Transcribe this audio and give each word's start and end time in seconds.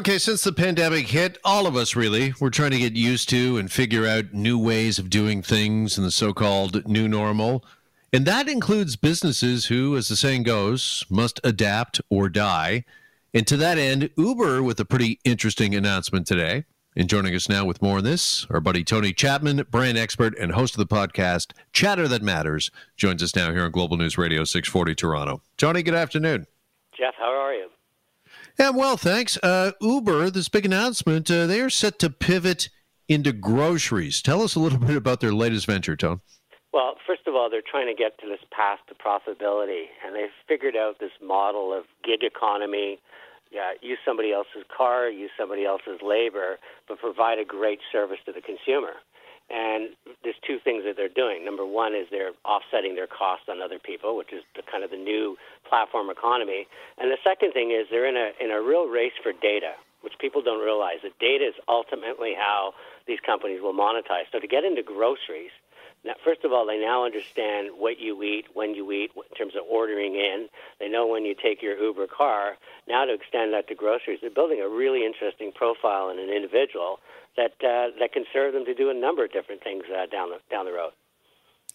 Okay, 0.00 0.16
since 0.16 0.42
the 0.42 0.52
pandemic 0.54 1.08
hit, 1.08 1.36
all 1.44 1.66
of 1.66 1.76
us 1.76 1.94
really, 1.94 2.32
we're 2.40 2.48
trying 2.48 2.70
to 2.70 2.78
get 2.78 2.94
used 2.94 3.28
to 3.28 3.58
and 3.58 3.70
figure 3.70 4.06
out 4.06 4.32
new 4.32 4.58
ways 4.58 4.98
of 4.98 5.10
doing 5.10 5.42
things 5.42 5.98
in 5.98 6.04
the 6.04 6.10
so 6.10 6.32
called 6.32 6.88
new 6.88 7.06
normal. 7.06 7.62
And 8.10 8.24
that 8.24 8.48
includes 8.48 8.96
businesses 8.96 9.66
who, 9.66 9.94
as 9.98 10.08
the 10.08 10.16
saying 10.16 10.44
goes, 10.44 11.04
must 11.10 11.38
adapt 11.44 12.00
or 12.08 12.30
die. 12.30 12.86
And 13.34 13.46
to 13.46 13.58
that 13.58 13.76
end, 13.76 14.08
Uber 14.16 14.62
with 14.62 14.80
a 14.80 14.86
pretty 14.86 15.20
interesting 15.22 15.74
announcement 15.74 16.26
today. 16.26 16.64
And 16.96 17.06
joining 17.06 17.34
us 17.34 17.50
now 17.50 17.66
with 17.66 17.82
more 17.82 17.98
on 17.98 18.04
this, 18.04 18.46
our 18.48 18.60
buddy 18.60 18.82
Tony 18.82 19.12
Chapman, 19.12 19.66
brand 19.70 19.98
expert 19.98 20.34
and 20.38 20.52
host 20.52 20.78
of 20.78 20.88
the 20.88 20.96
podcast 20.96 21.52
Chatter 21.74 22.08
That 22.08 22.22
Matters, 22.22 22.70
joins 22.96 23.22
us 23.22 23.36
now 23.36 23.52
here 23.52 23.64
on 23.64 23.70
Global 23.70 23.98
News 23.98 24.16
Radio 24.16 24.44
640 24.44 24.94
Toronto. 24.94 25.42
Tony, 25.58 25.82
good 25.82 25.94
afternoon. 25.94 26.46
Jeff, 26.96 27.12
how 27.18 27.30
are 27.30 27.52
you? 27.52 27.68
Yeah, 28.60 28.68
well, 28.68 28.98
thanks. 28.98 29.38
Uh, 29.42 29.72
Uber, 29.80 30.28
this 30.28 30.50
big 30.50 30.66
announcement, 30.66 31.30
uh, 31.30 31.46
they 31.46 31.62
are 31.62 31.70
set 31.70 31.98
to 32.00 32.10
pivot 32.10 32.68
into 33.08 33.32
groceries. 33.32 34.20
Tell 34.20 34.42
us 34.42 34.54
a 34.54 34.60
little 34.60 34.78
bit 34.86 34.96
about 34.96 35.20
their 35.20 35.32
latest 35.32 35.64
venture, 35.64 35.96
Tone. 35.96 36.20
Well, 36.70 36.96
first 37.06 37.22
of 37.26 37.34
all, 37.34 37.48
they're 37.48 37.64
trying 37.64 37.86
to 37.86 37.94
get 37.94 38.18
to 38.18 38.28
this 38.28 38.44
path 38.54 38.80
to 38.88 38.94
profitability, 38.94 39.84
and 40.04 40.14
they've 40.14 40.36
figured 40.46 40.76
out 40.76 41.00
this 41.00 41.10
model 41.22 41.72
of 41.72 41.84
gig 42.04 42.20
economy, 42.22 43.00
yeah, 43.50 43.72
use 43.80 43.96
somebody 44.04 44.30
else's 44.30 44.68
car, 44.68 45.08
use 45.08 45.30
somebody 45.38 45.64
else's 45.64 46.02
labor, 46.02 46.58
but 46.86 46.98
provide 46.98 47.38
a 47.38 47.46
great 47.46 47.78
service 47.90 48.18
to 48.26 48.32
the 48.32 48.42
consumer. 48.42 49.00
And 49.50 49.98
there's 50.22 50.38
two 50.46 50.58
things 50.62 50.84
that 50.86 50.94
they're 50.96 51.10
doing. 51.10 51.44
Number 51.44 51.66
one 51.66 51.94
is 51.94 52.06
they're 52.10 52.32
offsetting 52.46 52.94
their 52.94 53.10
costs 53.10 53.50
on 53.50 53.60
other 53.60 53.78
people, 53.82 54.16
which 54.16 54.32
is 54.32 54.46
the, 54.54 54.62
kind 54.62 54.84
of 54.84 54.90
the 54.90 55.00
new 55.00 55.36
platform 55.68 56.08
economy. 56.08 56.66
And 56.98 57.10
the 57.10 57.18
second 57.24 57.52
thing 57.52 57.74
is 57.74 57.90
they're 57.90 58.06
in 58.06 58.16
a 58.16 58.30
in 58.38 58.50
a 58.50 58.62
real 58.62 58.86
race 58.86 59.16
for 59.22 59.32
data, 59.32 59.74
which 60.02 60.14
people 60.20 60.40
don't 60.40 60.62
realize. 60.62 61.02
That 61.02 61.18
data 61.18 61.50
is 61.50 61.58
ultimately 61.66 62.34
how 62.38 62.74
these 63.06 63.18
companies 63.26 63.60
will 63.60 63.74
monetize. 63.74 64.30
So 64.30 64.38
to 64.38 64.46
get 64.46 64.62
into 64.62 64.82
groceries, 64.86 65.50
now, 66.04 66.14
first 66.24 66.44
of 66.44 66.52
all, 66.52 66.66
they 66.66 66.78
now 66.78 67.04
understand 67.04 67.70
what 67.76 68.00
you 68.00 68.22
eat, 68.22 68.46
when 68.54 68.74
you 68.74 68.90
eat, 68.90 69.10
in 69.14 69.36
terms 69.36 69.54
of 69.54 69.62
ordering 69.68 70.14
in. 70.14 70.48
They 70.78 70.88
know 70.88 71.06
when 71.06 71.26
you 71.26 71.34
take 71.34 71.60
your 71.62 71.76
Uber 71.76 72.06
car. 72.06 72.56
Now, 72.88 73.04
to 73.04 73.12
extend 73.12 73.52
that 73.52 73.68
to 73.68 73.74
groceries, 73.74 74.18
they're 74.22 74.30
building 74.30 74.60
a 74.60 74.68
really 74.68 75.04
interesting 75.04 75.52
profile 75.52 76.08
in 76.08 76.18
an 76.18 76.30
individual 76.30 77.00
that 77.36 77.52
uh, 77.60 77.92
that 78.00 78.12
can 78.12 78.24
serve 78.32 78.54
them 78.54 78.64
to 78.64 78.74
do 78.74 78.88
a 78.90 78.94
number 78.94 79.24
of 79.24 79.32
different 79.32 79.62
things 79.62 79.84
uh, 79.92 80.06
down 80.06 80.30
the 80.30 80.38
down 80.50 80.64
the 80.64 80.72
road. 80.72 80.92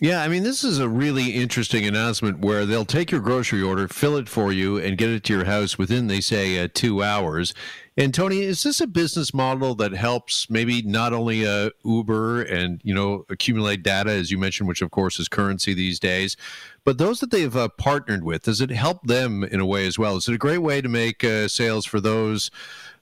Yeah, 0.02 0.22
I 0.22 0.28
mean, 0.28 0.44
this 0.44 0.66
is 0.66 0.80
a 0.80 0.90
really 0.90 1.30
interesting 1.32 1.86
announcement 1.86 2.40
where 2.40 2.66
they'll 2.66 2.84
take 2.84 3.12
your 3.12 3.22
grocery 3.22 3.62
order, 3.62 3.88
fill 3.88 4.18
it 4.18 4.28
for 4.28 4.52
you, 4.52 4.78
and 4.78 4.98
get 4.98 5.10
it 5.10 5.24
to 5.26 5.34
your 5.34 5.46
house 5.46 5.78
within, 5.78 6.08
they 6.08 6.20
say, 6.20 6.62
uh, 6.62 6.68
two 6.74 7.02
hours. 7.02 7.54
And 7.96 8.14
Tony, 8.14 8.42
is 8.42 8.62
this 8.62 8.82
a 8.82 8.88
business 8.88 9.34
model 9.34 9.74
that 9.76 9.94
helps 9.94 10.50
maybe 10.50 10.82
not 10.82 11.14
only 11.14 11.48
uh, 11.48 11.70
Uber 11.86 12.42
and 12.42 12.82
you 12.84 12.94
know 12.94 13.26
accumulate 13.30 13.84
data, 13.84 14.12
as 14.12 14.32
you 14.32 14.38
mentioned, 14.38 14.68
which 14.68 14.82
of 14.82 14.92
course 14.92 15.18
is 15.18 15.30
currency 15.30 15.74
these 15.74 15.98
days, 15.98 16.36
but 16.84 16.98
those 16.98 17.22
that 17.22 17.32
they've 17.32 17.56
uh, 17.56 17.70
partnered 17.70 18.26
with? 18.26 18.44
Does 18.44 18.60
it 18.60 18.72
help 18.72 19.08
them 19.08 19.46
in 19.46 19.62
a 19.62 19.66
way 19.66 19.88
as 19.88 19.98
well? 19.98 20.18
Is 20.18 20.28
it 20.28 20.36
a 20.36 20.38
great 20.38 20.58
way 20.58 20.82
to 20.82 20.90
make 20.90 21.24
uh, 21.24 21.48
sales 21.48 21.86
for 21.86 22.02
those 22.02 22.52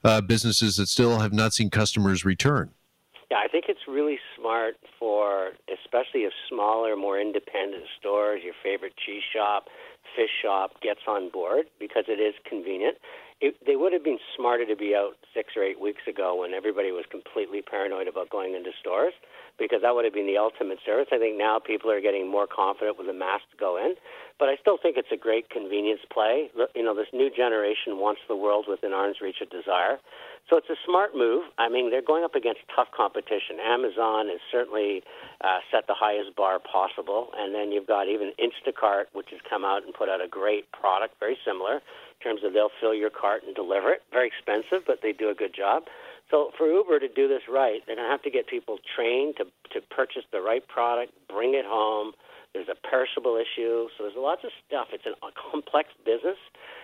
uh, 0.04 0.22
businesses 0.22 0.78
that 0.78 0.90
still 0.90 1.18
have 1.18 1.34
not 1.34 1.54
seen 1.54 1.72
customers 1.72 2.24
return? 2.24 2.70
Yeah, 3.34 3.40
I 3.44 3.48
think 3.48 3.66
it's 3.68 3.90
really 3.90 4.20
smart 4.38 4.76
for, 5.00 5.54
especially 5.66 6.22
if 6.22 6.34
smaller, 6.48 6.96
more 6.96 7.20
independent 7.20 7.86
stores, 7.98 8.42
your 8.46 8.54
favorite 8.62 8.94
cheese 9.04 9.24
shop, 9.34 9.66
fish 10.16 10.30
shop 10.44 10.80
gets 10.84 11.00
on 11.08 11.32
board 11.32 11.66
because 11.80 12.06
it 12.08 12.22
is 12.22 12.36
convenient 12.48 12.98
it, 13.44 13.60
they 13.68 13.76
would 13.76 13.92
have 13.92 14.08
been 14.08 14.24
smarter 14.40 14.66
to 14.66 14.76
be 14.76 14.96
out 14.96 15.20
six 15.36 15.52
or 15.60 15.64
eight 15.68 15.76
weeks 15.76 16.08
ago 16.08 16.40
when 16.40 16.54
everybody 16.56 16.96
was 16.96 17.04
completely 17.12 17.62
paranoid 17.62 18.08
about 18.08 18.30
going 18.30 18.56
into 18.56 18.72
stores 18.80 19.12
because 19.60 19.84
that 19.84 19.94
would 19.94 20.06
have 20.08 20.16
been 20.16 20.32
the 20.32 20.40
ultimate 20.40 20.80
service. 20.86 21.12
I 21.12 21.20
think 21.20 21.38
now 21.38 21.60
people 21.60 21.92
are 21.92 22.00
getting 22.00 22.32
more 22.32 22.48
confident 22.48 22.98
with 22.98 23.06
the 23.06 23.14
mask 23.14 23.44
to 23.52 23.58
go 23.60 23.76
in, 23.76 24.00
but 24.40 24.48
I 24.48 24.56
still 24.64 24.80
think 24.82 24.96
it's 24.96 25.12
a 25.12 25.20
great 25.20 25.52
convenience 25.52 26.00
play. 26.08 26.50
You 26.74 26.88
know, 26.88 26.96
this 26.96 27.12
new 27.12 27.30
generation 27.30 28.00
wants 28.00 28.22
the 28.32 28.36
world 28.36 28.66
within 28.68 28.94
arm's 28.96 29.20
reach 29.22 29.44
of 29.44 29.52
desire. 29.52 30.00
So 30.50 30.56
it's 30.56 30.72
a 30.72 30.80
smart 30.88 31.12
move. 31.12 31.44
I 31.60 31.68
mean, 31.68 31.92
they're 31.92 32.04
going 32.04 32.24
up 32.24 32.36
against 32.36 32.64
tough 32.74 32.90
competition. 32.96 33.60
Amazon 33.60 34.32
has 34.32 34.40
certainly 34.52 35.04
uh, 35.44 35.60
set 35.68 35.88
the 35.88 35.96
highest 35.96 36.36
bar 36.36 36.60
possible, 36.64 37.30
and 37.36 37.54
then 37.54 37.72
you've 37.72 37.88
got 37.88 38.08
even 38.08 38.32
Instacart, 38.40 39.12
which 39.12 39.28
has 39.32 39.40
come 39.48 39.64
out 39.64 39.84
and 39.84 39.94
put 39.94 40.08
out 40.08 40.24
a 40.24 40.28
great 40.28 40.72
product, 40.72 41.20
very 41.20 41.38
similar 41.46 41.84
terms 42.24 42.42
of 42.44 42.54
they'll 42.54 42.74
fill 42.80 42.94
your 42.96 43.12
cart 43.12 43.44
and 43.46 43.54
deliver 43.54 43.92
it. 43.92 44.02
Very 44.12 44.32
expensive, 44.32 44.88
but 44.88 45.00
they 45.04 45.12
do 45.12 45.30
a 45.30 45.36
good 45.36 45.54
job. 45.54 45.84
So 46.32 46.52
for 46.58 46.66
Uber 46.66 47.00
to 47.00 47.08
do 47.08 47.28
this 47.28 47.44
right, 47.50 47.82
they're 47.86 47.96
going 47.96 48.08
to 48.08 48.12
have 48.12 48.24
to 48.24 48.32
get 48.32 48.48
people 48.48 48.80
trained 48.96 49.36
to 49.38 49.46
to 49.74 49.86
purchase 49.94 50.24
the 50.32 50.42
right 50.42 50.66
product, 50.68 51.12
bring 51.28 51.54
it 51.54 51.66
home. 51.66 52.14
There's 52.54 52.70
a 52.70 52.78
perishable 52.88 53.36
issue, 53.36 53.90
so 53.98 54.06
there's 54.06 54.18
lots 54.18 54.44
of 54.44 54.52
stuff. 54.68 54.94
It's 54.94 55.06
a 55.06 55.14
complex 55.34 55.90
business, 56.06 56.38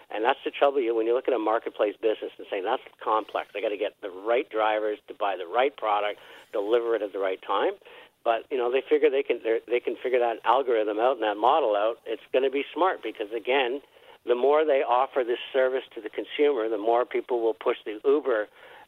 and 0.09 0.25
that's 0.25 0.41
the 0.43 0.49
trouble 0.49 0.81
you 0.81 0.95
when 0.95 1.05
you 1.05 1.13
look 1.13 1.27
at 1.27 1.33
a 1.33 1.39
marketplace 1.39 1.93
business 2.01 2.33
and 2.37 2.47
saying 2.49 2.63
that's 2.65 2.81
complex. 3.03 3.49
They 3.53 3.61
got 3.61 3.69
to 3.69 3.77
get 3.77 3.93
the 4.01 4.09
right 4.09 4.49
drivers 4.49 4.97
to 5.07 5.13
buy 5.13 5.37
the 5.37 5.45
right 5.45 5.75
product, 5.77 6.19
deliver 6.51 6.95
it 6.95 7.01
at 7.01 7.13
the 7.13 7.19
right 7.21 7.39
time. 7.45 7.77
But 8.25 8.49
you 8.49 8.57
know 8.57 8.71
they 8.71 8.81
figure 8.81 9.09
they 9.09 9.23
can 9.23 9.39
they 9.45 9.79
can 9.79 9.95
figure 10.01 10.19
that 10.19 10.41
algorithm 10.43 10.99
out 10.99 11.21
and 11.21 11.23
that 11.23 11.37
model 11.37 11.75
out. 11.77 11.97
It's 12.05 12.25
going 12.33 12.43
to 12.43 12.51
be 12.51 12.65
smart 12.73 13.01
because 13.01 13.29
again, 13.31 13.81
the 14.29 14.35
more 14.35 14.63
they 14.63 14.83
offer 14.87 15.23
this 15.25 15.39
service 15.51 15.83
to 15.95 16.01
the 16.01 16.09
consumer, 16.09 16.69
the 16.69 16.77
more 16.77 17.03
people 17.03 17.41
will 17.41 17.55
push 17.55 17.77
the 17.83 17.99
Uber 18.05 18.47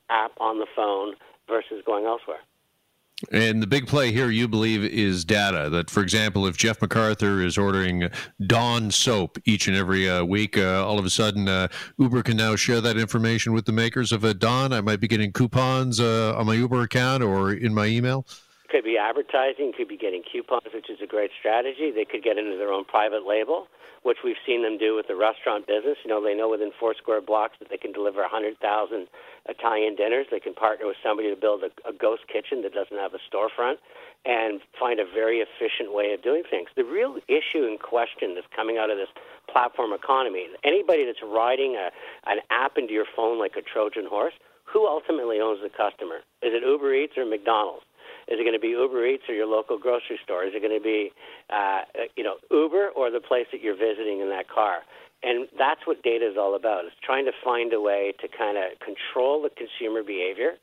app 0.09 0.31
on 0.39 0.59
the 0.59 0.67
phone 0.75 1.15
versus 1.49 1.81
going 1.85 2.05
elsewhere. 2.05 2.39
And 3.31 3.61
the 3.61 3.67
big 3.67 3.87
play 3.87 4.11
here, 4.11 4.29
you 4.29 4.47
believe, 4.47 4.83
is 4.83 5.25
data. 5.25 5.69
That, 5.69 5.89
for 5.89 6.01
example, 6.01 6.47
if 6.47 6.57
Jeff 6.57 6.79
McArthur 6.79 7.43
is 7.43 7.55
ordering 7.57 8.09
Dawn 8.47 8.89
soap 8.89 9.37
each 9.45 9.67
and 9.67 9.77
every 9.77 10.09
uh, 10.09 10.23
week, 10.23 10.57
uh, 10.57 10.85
all 10.85 10.97
of 10.97 11.05
a 11.05 11.09
sudden 11.09 11.47
uh, 11.47 11.67
Uber 11.97 12.23
can 12.23 12.37
now 12.37 12.55
share 12.55 12.81
that 12.81 12.97
information 12.97 13.53
with 13.53 13.65
the 13.65 13.71
makers 13.71 14.11
of 14.11 14.23
a 14.23 14.33
Dawn. 14.33 14.73
I 14.73 14.81
might 14.81 14.99
be 14.99 15.07
getting 15.07 15.31
coupons 15.31 15.99
uh, 15.99 16.35
on 16.35 16.47
my 16.47 16.55
Uber 16.55 16.81
account 16.81 17.21
or 17.21 17.53
in 17.53 17.73
my 17.73 17.85
email. 17.85 18.25
Could 18.69 18.85
be 18.85 18.97
advertising, 18.97 19.73
could 19.77 19.87
be 19.87 19.97
getting 19.97 20.23
coupons, 20.31 20.73
which 20.73 20.89
is 20.89 20.97
a 21.03 21.07
great 21.07 21.29
strategy. 21.37 21.91
They 21.91 22.05
could 22.05 22.23
get 22.23 22.37
into 22.37 22.57
their 22.57 22.71
own 22.71 22.85
private 22.85 23.27
label 23.27 23.67
which 24.03 24.17
we've 24.23 24.39
seen 24.45 24.63
them 24.63 24.77
do 24.77 24.95
with 24.95 25.07
the 25.07 25.15
restaurant 25.15 25.67
business. 25.67 25.97
You 26.03 26.09
know, 26.09 26.23
they 26.23 26.33
know 26.33 26.49
within 26.49 26.71
four 26.79 26.95
square 26.95 27.21
blocks 27.21 27.55
that 27.59 27.69
they 27.69 27.77
can 27.77 27.91
deliver 27.91 28.21
100,000 28.21 28.57
Italian 29.47 29.95
dinners. 29.95 30.27
They 30.31 30.39
can 30.39 30.53
partner 30.53 30.87
with 30.87 30.97
somebody 31.03 31.29
to 31.29 31.35
build 31.35 31.63
a, 31.63 31.69
a 31.87 31.93
ghost 31.93 32.23
kitchen 32.31 32.63
that 32.63 32.73
doesn't 32.73 32.97
have 32.97 33.13
a 33.13 33.21
storefront 33.29 33.77
and 34.25 34.61
find 34.79 34.99
a 34.99 35.05
very 35.05 35.39
efficient 35.39 35.93
way 35.93 36.13
of 36.13 36.21
doing 36.21 36.43
things. 36.49 36.69
The 36.75 36.83
real 36.83 37.17
issue 37.27 37.65
in 37.65 37.77
question 37.77 38.35
that's 38.35 38.47
coming 38.55 38.77
out 38.77 38.89
of 38.89 38.97
this 38.97 39.09
platform 39.51 39.93
economy, 39.93 40.47
anybody 40.63 41.05
that's 41.05 41.21
riding 41.23 41.75
a, 41.75 41.91
an 42.29 42.39
app 42.49 42.77
into 42.77 42.93
your 42.93 43.05
phone 43.15 43.39
like 43.39 43.53
a 43.57 43.61
Trojan 43.61 44.05
horse, 44.05 44.33
who 44.71 44.87
ultimately 44.87 45.39
owns 45.39 45.59
the 45.61 45.69
customer? 45.69 46.17
Is 46.41 46.53
it 46.53 46.63
Uber 46.63 46.93
Eats 46.93 47.17
or 47.17 47.25
McDonald's? 47.25 47.83
Is 48.31 48.39
it 48.39 48.47
going 48.47 48.55
to 48.55 48.63
be 48.63 48.69
Uber 48.69 49.05
Eats 49.05 49.27
or 49.27 49.35
your 49.35 49.45
local 49.45 49.77
grocery 49.77 50.17
store? 50.23 50.45
Is 50.47 50.55
it 50.55 50.63
going 50.63 50.77
to 50.77 50.83
be, 50.83 51.11
uh, 51.51 51.83
you 52.15 52.23
know, 52.23 52.39
Uber 52.49 52.95
or 52.95 53.11
the 53.11 53.19
place 53.19 53.45
that 53.51 53.61
you're 53.61 53.75
visiting 53.75 54.21
in 54.21 54.29
that 54.29 54.47
car? 54.47 54.87
And 55.21 55.49
that's 55.59 55.85
what 55.85 56.01
data 56.01 56.25
is 56.31 56.37
all 56.39 56.55
about. 56.55 56.85
It's 56.85 56.95
trying 57.03 57.25
to 57.25 57.35
find 57.43 57.73
a 57.73 57.81
way 57.81 58.13
to 58.21 58.27
kind 58.31 58.57
of 58.57 58.79
control 58.79 59.43
the 59.43 59.51
consumer 59.51 60.01
behavior, 60.01 60.55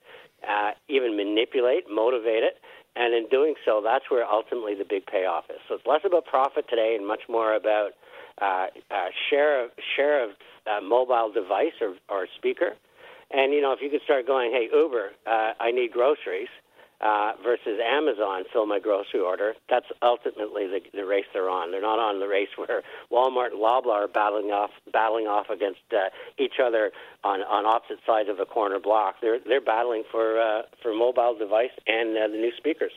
uh, 0.48 0.72
even 0.88 1.14
manipulate, 1.14 1.84
motivate 1.92 2.42
it, 2.42 2.56
and 2.96 3.14
in 3.14 3.28
doing 3.28 3.54
so, 3.64 3.80
that's 3.84 4.10
where 4.10 4.24
ultimately 4.24 4.74
the 4.74 4.84
big 4.88 5.06
payoff 5.06 5.44
is. 5.50 5.60
So 5.68 5.76
it's 5.76 5.86
less 5.86 6.00
about 6.04 6.24
profit 6.24 6.66
today 6.68 6.96
and 6.98 7.06
much 7.06 7.22
more 7.28 7.54
about 7.54 7.92
uh, 8.40 8.66
uh, 8.90 9.12
share 9.30 9.64
of 9.64 9.70
share 9.94 10.24
of 10.24 10.30
uh, 10.66 10.80
mobile 10.80 11.30
device 11.32 11.76
or, 11.80 11.94
or 12.08 12.26
speaker. 12.36 12.72
And 13.30 13.52
you 13.52 13.60
know, 13.60 13.72
if 13.72 13.80
you 13.82 13.90
could 13.90 14.02
start 14.02 14.26
going, 14.26 14.50
hey 14.50 14.68
Uber, 14.74 15.10
uh, 15.26 15.52
I 15.60 15.70
need 15.70 15.92
groceries 15.92 16.48
uh, 17.00 17.32
versus 17.44 17.78
Amazon 17.84 18.44
fill 18.52 18.66
my 18.66 18.80
grocery 18.80 19.20
order. 19.20 19.54
That's 19.70 19.86
ultimately 20.02 20.66
the, 20.66 20.80
the 20.92 21.06
race 21.06 21.26
they're 21.32 21.48
on. 21.48 21.70
They're 21.70 21.82
not 21.82 21.98
on 21.98 22.20
the 22.20 22.26
race 22.26 22.48
where 22.56 22.82
Walmart 23.12 23.52
and 23.52 23.60
Loblaw 23.60 24.04
are 24.04 24.08
battling 24.08 24.50
off 24.50 24.70
battling 24.92 25.26
off 25.26 25.50
against 25.50 25.80
uh, 25.92 26.10
each 26.38 26.60
other 26.62 26.90
on, 27.24 27.40
on 27.42 27.66
opposite 27.66 27.98
sides 28.06 28.28
of 28.28 28.40
a 28.40 28.46
corner 28.46 28.80
block. 28.80 29.16
They're 29.20 29.38
they're 29.38 29.60
battling 29.60 30.02
for 30.10 30.40
uh, 30.40 30.62
for 30.82 30.94
mobile 30.94 31.36
device 31.38 31.74
and 31.86 32.16
uh, 32.16 32.28
the 32.28 32.38
new 32.38 32.52
speakers. 32.56 32.92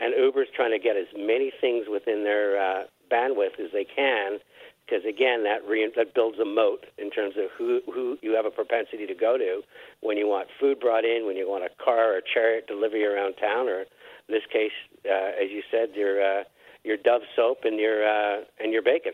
And 0.00 0.12
Uber's 0.18 0.48
trying 0.54 0.72
to 0.72 0.78
get 0.80 0.96
as 0.96 1.06
many 1.16 1.52
things 1.60 1.86
within 1.88 2.24
their 2.24 2.60
uh, 2.60 2.82
bandwidth 3.10 3.60
as 3.60 3.70
they 3.72 3.84
can 3.84 4.40
because 4.86 5.04
again, 5.04 5.44
that 5.44 5.66
re- 5.66 5.90
that 5.96 6.14
builds 6.14 6.38
a 6.38 6.44
moat 6.44 6.86
in 6.98 7.10
terms 7.10 7.34
of 7.36 7.50
who 7.56 7.80
who 7.86 8.18
you 8.22 8.34
have 8.34 8.44
a 8.44 8.50
propensity 8.50 9.06
to 9.06 9.14
go 9.14 9.38
to 9.38 9.62
when 10.00 10.16
you 10.16 10.28
want 10.28 10.48
food 10.60 10.80
brought 10.80 11.04
in, 11.04 11.26
when 11.26 11.36
you 11.36 11.48
want 11.48 11.64
a 11.64 11.70
car 11.82 12.14
or 12.14 12.18
a 12.18 12.22
chariot 12.22 12.66
delivery 12.66 13.04
around 13.04 13.34
town, 13.34 13.68
or 13.68 13.80
in 13.80 13.86
this 14.28 14.44
case, 14.52 14.72
uh, 15.06 15.32
as 15.42 15.50
you 15.50 15.62
said, 15.70 15.90
your 15.94 16.22
uh, 16.22 16.44
your 16.84 16.96
Dove 16.96 17.22
soap 17.34 17.60
and 17.64 17.78
your 17.78 18.06
uh, 18.06 18.44
and 18.60 18.72
your 18.72 18.82
bacon. 18.82 19.12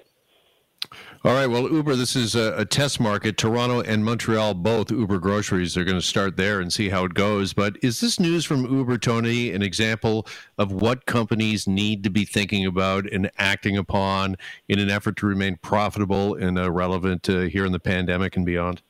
All 1.22 1.34
right. 1.34 1.48
Well, 1.48 1.70
Uber, 1.70 1.96
this 1.96 2.16
is 2.16 2.34
a, 2.34 2.54
a, 2.56 2.64
test 2.64 2.98
market. 2.98 3.36
Toronto 3.36 3.82
and 3.82 4.02
Montreal, 4.02 4.54
both 4.54 4.90
Uber 4.90 5.18
groceries, 5.18 5.76
are 5.76 5.84
going 5.84 5.98
to 5.98 6.06
start 6.06 6.38
there 6.38 6.60
and 6.60 6.72
see 6.72 6.88
how 6.88 7.04
it 7.04 7.12
goes. 7.12 7.52
But 7.52 7.76
is 7.82 8.00
this 8.00 8.18
news 8.18 8.46
from 8.46 8.64
Uber, 8.64 8.96
Tony, 8.96 9.52
an 9.52 9.60
example 9.60 10.26
of 10.56 10.72
what 10.72 11.04
companies 11.04 11.66
need 11.66 12.04
to 12.04 12.10
be 12.10 12.24
thinking 12.24 12.64
about 12.64 13.04
and 13.12 13.30
acting 13.36 13.76
upon 13.76 14.36
in 14.66 14.78
an 14.78 14.88
effort 14.88 15.16
to 15.18 15.26
remain 15.26 15.58
profitable 15.60 16.36
and 16.36 16.58
uh, 16.58 16.70
relevant 16.70 17.28
uh, 17.28 17.40
here 17.40 17.66
in 17.66 17.72
the 17.72 17.78
pandemic 17.78 18.34
and 18.34 18.46
beyond? 18.46 18.80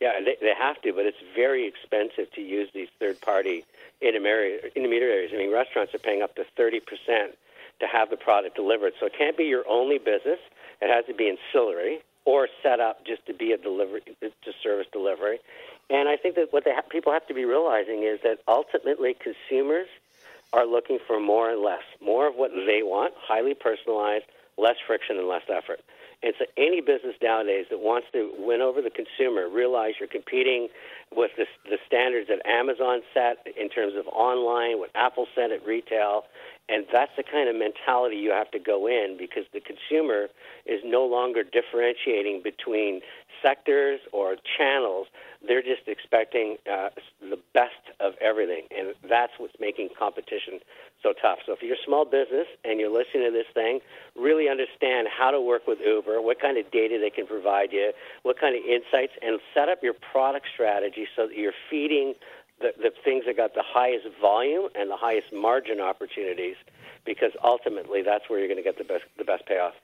Yeah, 0.00 0.20
they, 0.24 0.36
they 0.40 0.54
have 0.56 0.80
to, 0.82 0.92
but 0.92 1.06
it's 1.06 1.18
very 1.34 1.66
expensive 1.66 2.32
to 2.34 2.40
use 2.40 2.68
these 2.72 2.88
third 3.00 3.20
party 3.20 3.64
intermediaries. 4.00 5.30
I 5.34 5.38
mean, 5.38 5.52
restaurants 5.52 5.92
are 5.92 5.98
paying 5.98 6.22
up 6.22 6.36
to 6.36 6.44
30% 6.56 6.80
to 7.80 7.86
have 7.88 8.10
the 8.10 8.16
product 8.16 8.54
delivered. 8.54 8.92
So 9.00 9.06
it 9.06 9.14
can't 9.18 9.36
be 9.36 9.44
your 9.46 9.68
only 9.68 9.98
business 9.98 10.38
it 10.84 10.90
has 10.90 11.06
to 11.06 11.14
be 11.14 11.28
ancillary 11.28 12.00
or 12.24 12.48
set 12.62 12.80
up 12.80 13.04
just 13.06 13.24
to 13.26 13.34
be 13.34 13.52
a 13.52 13.58
delivery 13.58 14.02
to 14.20 14.52
service 14.62 14.86
delivery. 14.92 15.38
And 15.90 16.08
I 16.08 16.16
think 16.16 16.36
that 16.36 16.52
what 16.52 16.64
ha- 16.66 16.82
people 16.88 17.12
have 17.12 17.26
to 17.28 17.34
be 17.34 17.44
realizing 17.44 18.02
is 18.02 18.20
that 18.22 18.38
ultimately 18.48 19.14
consumers 19.14 19.88
are 20.52 20.66
looking 20.66 20.98
for 21.06 21.20
more 21.20 21.50
and 21.50 21.62
less, 21.62 21.82
more 22.02 22.28
of 22.28 22.34
what 22.36 22.50
they 22.50 22.82
want, 22.82 23.14
highly 23.16 23.54
personalized, 23.54 24.24
less 24.56 24.76
friction 24.86 25.18
and 25.18 25.28
less 25.28 25.42
effort. 25.48 25.80
And 26.22 26.34
so 26.38 26.46
any 26.56 26.80
business 26.80 27.14
nowadays 27.22 27.66
that 27.70 27.80
wants 27.80 28.08
to 28.12 28.32
win 28.38 28.60
over 28.60 28.80
the 28.80 28.90
consumer, 28.90 29.48
realize 29.48 29.94
you're 29.98 30.08
competing 30.08 30.68
with 31.12 31.32
the, 31.36 31.46
the 31.68 31.78
standards 31.86 32.28
that 32.28 32.44
Amazon 32.46 33.00
set 33.12 33.46
in 33.58 33.68
terms 33.68 33.94
of 33.96 34.06
online, 34.08 34.78
what 34.78 34.90
Apple 34.94 35.26
set 35.34 35.50
at 35.50 35.64
retail, 35.66 36.24
and 36.68 36.86
that's 36.90 37.12
the 37.16 37.22
kind 37.22 37.48
of 37.48 37.56
mentality 37.56 38.16
you 38.16 38.30
have 38.30 38.50
to 38.52 38.58
go 38.58 38.86
in 38.86 39.16
because 39.18 39.44
the 39.52 39.60
consumer 39.60 40.28
is 40.64 40.80
no 40.82 41.04
longer 41.04 41.42
differentiating 41.44 42.40
between 42.42 43.02
sectors 43.42 44.00
or 44.12 44.36
channels. 44.56 45.06
They're 45.46 45.62
just 45.62 45.86
expecting 45.86 46.56
uh, 46.64 46.88
the 47.20 47.38
best 47.52 47.92
of 48.00 48.14
everything, 48.20 48.64
and 48.76 48.94
that's 49.08 49.32
what's 49.36 49.54
making 49.60 49.90
competition 49.98 50.60
so 51.04 51.12
tough. 51.12 51.38
So 51.46 51.52
if 51.52 51.60
you're 51.62 51.76
a 51.76 51.84
small 51.86 52.04
business 52.04 52.48
and 52.64 52.80
you're 52.80 52.90
listening 52.90 53.28
to 53.28 53.30
this 53.30 53.46
thing, 53.52 53.80
really 54.16 54.48
understand 54.48 55.06
how 55.06 55.30
to 55.30 55.40
work 55.40 55.68
with 55.68 55.78
Uber, 55.84 56.20
what 56.22 56.40
kind 56.40 56.56
of 56.58 56.70
data 56.72 56.98
they 56.98 57.10
can 57.10 57.26
provide 57.26 57.70
you, 57.70 57.92
what 58.22 58.40
kind 58.40 58.56
of 58.56 58.64
insights, 58.64 59.12
and 59.22 59.38
set 59.52 59.68
up 59.68 59.78
your 59.82 59.94
product 59.94 60.46
strategy 60.52 61.06
so 61.14 61.28
that 61.28 61.36
you're 61.36 61.54
feeding 61.70 62.14
the, 62.60 62.72
the 62.78 62.90
things 63.04 63.24
that 63.26 63.36
got 63.36 63.54
the 63.54 63.64
highest 63.64 64.06
volume 64.20 64.68
and 64.74 64.90
the 64.90 64.96
highest 64.96 65.32
margin 65.32 65.80
opportunities, 65.80 66.56
because 67.04 67.32
ultimately 67.44 68.02
that's 68.02 68.24
where 68.28 68.38
you're 68.38 68.48
going 68.48 68.62
to 68.62 68.64
get 68.64 68.78
the 68.78 68.84
best 68.84 69.04
the 69.18 69.24
best 69.24 69.44
payoff. 69.46 69.74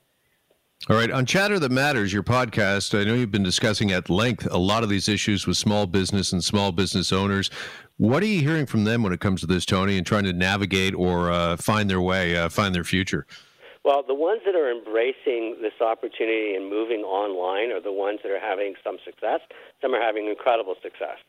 All 0.88 0.96
right, 0.96 1.10
on 1.10 1.26
Chatter 1.26 1.58
That 1.58 1.70
Matters, 1.70 2.10
your 2.10 2.22
podcast, 2.22 2.98
I 2.98 3.04
know 3.04 3.12
you've 3.12 3.30
been 3.30 3.42
discussing 3.42 3.92
at 3.92 4.08
length 4.08 4.48
a 4.50 4.56
lot 4.56 4.82
of 4.82 4.88
these 4.88 5.10
issues 5.10 5.46
with 5.46 5.58
small 5.58 5.86
business 5.86 6.32
and 6.32 6.42
small 6.42 6.72
business 6.72 7.12
owners. 7.12 7.50
What 8.00 8.22
are 8.22 8.26
you 8.32 8.40
hearing 8.40 8.64
from 8.64 8.84
them 8.84 9.02
when 9.02 9.12
it 9.12 9.20
comes 9.20 9.42
to 9.42 9.46
this, 9.46 9.66
Tony, 9.66 9.98
and 9.98 10.06
trying 10.06 10.24
to 10.24 10.32
navigate 10.32 10.94
or 10.94 11.30
uh, 11.30 11.58
find 11.58 11.90
their 11.90 12.00
way, 12.00 12.34
uh, 12.34 12.48
find 12.48 12.74
their 12.74 12.82
future? 12.82 13.26
Well, 13.84 14.02
the 14.08 14.14
ones 14.14 14.40
that 14.46 14.54
are 14.54 14.72
embracing 14.72 15.60
this 15.60 15.76
opportunity 15.82 16.54
and 16.54 16.70
moving 16.70 17.00
online 17.04 17.70
are 17.76 17.80
the 17.80 17.92
ones 17.92 18.20
that 18.22 18.32
are 18.32 18.40
having 18.40 18.72
some 18.82 18.96
success. 19.04 19.40
Some 19.82 19.92
are 19.92 20.00
having 20.00 20.28
incredible 20.28 20.76
success. 20.82 21.20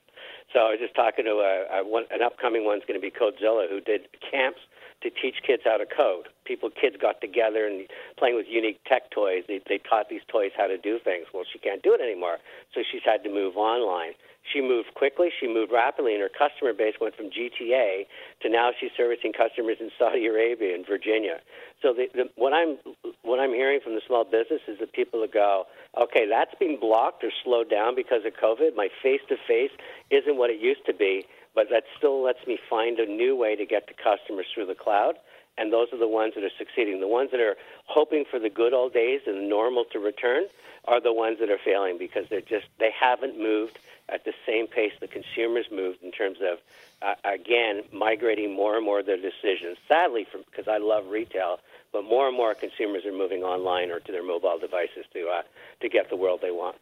So 0.54 0.60
I 0.60 0.72
was 0.72 0.80
just 0.80 0.96
talking 0.96 1.26
to 1.26 1.44
a, 1.44 1.82
a 1.82 1.84
one, 1.84 2.06
an 2.10 2.22
upcoming 2.22 2.64
one's 2.64 2.84
going 2.88 2.96
to 2.96 3.04
be 3.04 3.12
Codezilla, 3.12 3.68
who 3.68 3.82
did 3.82 4.08
camps 4.24 4.62
to 5.04 5.10
teach 5.10 5.44
kids 5.46 5.64
how 5.66 5.76
to 5.76 5.86
code. 5.86 6.30
People, 6.46 6.70
kids 6.70 6.96
got 6.96 7.20
together 7.20 7.68
and 7.68 7.88
playing 8.18 8.36
with 8.36 8.46
unique 8.48 8.80
tech 8.86 9.12
toys. 9.12 9.44
They, 9.48 9.60
they 9.68 9.80
taught 9.80 10.08
these 10.08 10.24
toys 10.32 10.52
how 10.56 10.68
to 10.68 10.78
do 10.78 11.00
things. 11.04 11.28
Well, 11.34 11.44
she 11.52 11.60
can't 11.60 11.84
do 11.84 11.94
it 11.94 12.02
anymore, 12.02 12.38
so 12.74 12.80
she's 12.80 13.04
had 13.04 13.24
to 13.24 13.30
move 13.30 13.58
online. 13.58 14.14
She 14.54 14.62
moved 14.62 14.81
quickly, 15.02 15.30
she 15.40 15.48
moved 15.48 15.72
rapidly, 15.72 16.14
and 16.14 16.22
her 16.22 16.30
customer 16.30 16.74
base 16.74 16.94
went 17.02 17.16
from 17.16 17.32
GTA 17.34 18.06
to 18.44 18.50
now 18.50 18.70
she's 18.80 18.92
servicing 18.96 19.34
customers 19.34 19.78
in 19.80 19.90
Saudi 19.98 20.28
Arabia 20.28 20.76
and 20.76 20.86
Virginia. 20.86 21.42
So 21.82 21.92
the, 21.92 22.06
the, 22.14 22.30
what 22.36 22.54
I'm 22.54 22.78
what 23.24 23.40
I'm 23.40 23.50
hearing 23.50 23.80
from 23.84 23.96
the 23.96 24.02
small 24.06 24.24
business 24.24 24.62
is 24.68 24.78
that 24.78 24.94
people 24.94 25.26
go, 25.26 25.66
okay, 26.00 26.30
that's 26.30 26.54
being 26.60 26.78
blocked 26.80 27.24
or 27.24 27.32
slowed 27.44 27.68
down 27.68 27.96
because 27.96 28.22
of 28.28 28.34
COVID. 28.38 28.76
My 28.76 28.90
face 29.02 29.22
to 29.30 29.38
face 29.48 29.72
isn't 30.12 30.38
what 30.38 30.52
it 30.52 30.62
used 30.62 30.86
to 30.86 30.94
be, 30.94 31.26
but 31.56 31.66
that 31.72 31.86
still 31.98 32.22
lets 32.24 32.46
me 32.46 32.60
find 32.70 33.00
a 33.00 33.08
new 33.08 33.36
way 33.36 33.56
to 33.56 33.66
get 33.66 33.88
to 33.88 33.96
customers 33.98 34.46
through 34.54 34.68
the 34.68 34.76
cloud. 34.76 35.16
And 35.58 35.72
those 35.72 35.88
are 35.92 35.98
the 35.98 36.08
ones 36.08 36.34
that 36.36 36.44
are 36.44 36.52
succeeding. 36.58 37.00
The 37.00 37.08
ones 37.08 37.32
that 37.32 37.40
are 37.40 37.58
hoping 37.86 38.26
for 38.30 38.40
the 38.40 38.50
good 38.50 38.74
old 38.74 38.94
days 38.94 39.22
and 39.28 39.50
normal 39.50 39.86
to 39.92 40.00
return 40.00 40.46
are 40.86 41.00
the 41.00 41.14
ones 41.14 41.38
that 41.40 41.50
are 41.50 41.60
failing 41.64 41.98
because 41.98 42.26
they're 42.30 42.42
just 42.42 42.66
they 42.80 42.92
haven't 42.92 43.38
moved 43.38 43.78
at 44.10 44.26
the 44.26 44.34
same 44.46 44.68
pace 44.68 44.94
the 45.00 45.08
consumers 45.08 45.68
moved 45.72 46.02
in 46.04 46.12
terms 46.12 46.40
of 46.42 46.60
uh, 47.02 47.16
again 47.24 47.84
migrating 47.92 48.54
more 48.54 48.76
and 48.76 48.86
more 48.86 49.00
of 49.00 49.06
their 49.06 49.18
decisions. 49.18 49.78
Sadly, 49.88 50.28
because 50.50 50.68
I 50.68 50.78
love 50.78 51.08
retail, 51.08 51.60
but 51.92 52.04
more 52.04 52.28
and 52.28 52.36
more 52.36 52.54
consumers 52.56 53.06
are 53.06 53.12
moving 53.12 53.44
online 53.44 53.92
or 53.92 54.00
to 54.00 54.12
their 54.12 54.24
mobile 54.24 54.58
devices 54.58 55.06
to 55.14 55.28
uh, 55.28 55.42
to 55.82 55.90
get 55.90 56.10
the 56.10 56.16
world 56.16 56.40
they 56.42 56.52
want. 56.52 56.78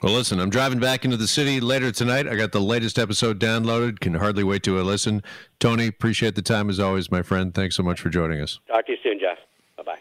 Well, 0.00 0.12
listen, 0.12 0.38
I'm 0.38 0.50
driving 0.50 0.78
back 0.78 1.04
into 1.04 1.16
the 1.16 1.26
city 1.26 1.58
later 1.58 1.90
tonight. 1.90 2.28
I 2.28 2.36
got 2.36 2.52
the 2.52 2.60
latest 2.60 3.00
episode 3.00 3.40
downloaded. 3.40 3.98
Can 3.98 4.14
hardly 4.14 4.44
wait 4.44 4.62
to 4.62 4.80
listen. 4.80 5.24
Tony, 5.58 5.88
appreciate 5.88 6.36
the 6.36 6.42
time 6.42 6.70
as 6.70 6.78
always, 6.78 7.10
my 7.10 7.20
friend. 7.22 7.52
Thanks 7.52 7.74
so 7.74 7.82
much 7.82 8.00
for 8.00 8.08
joining 8.08 8.40
us. 8.40 8.60
Talk 8.68 8.86
to 8.86 8.92
you 8.92 8.98
soon, 9.02 9.18
Jeff. 9.18 9.38
Bye 9.76 9.82
bye. 9.82 9.98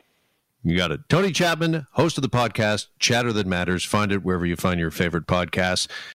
You 0.64 0.78
got 0.78 0.92
it. 0.92 1.02
Tony 1.10 1.32
Chapman, 1.32 1.88
host 1.94 2.20
of 2.20 2.22
the 2.22 2.30
podcast 2.30 2.88
Chatter 3.00 3.34
That 3.34 3.48
Matters. 3.48 3.84
Find 3.84 4.12
it 4.12 4.24
wherever 4.24 4.46
you 4.46 4.56
find 4.56 4.80
your 4.80 4.92
favorite 4.92 5.26
podcasts. 5.26 5.88